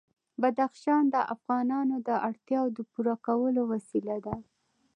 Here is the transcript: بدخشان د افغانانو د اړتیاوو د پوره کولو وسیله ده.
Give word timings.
بدخشان 0.41 1.03
د 1.13 1.15
افغانانو 1.35 1.95
د 2.07 2.09
اړتیاوو 2.27 2.75
د 2.77 2.79
پوره 2.91 3.15
کولو 3.27 3.61
وسیله 3.73 4.17
ده. 4.25 4.35